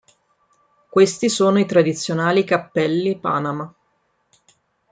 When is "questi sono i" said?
0.89-1.67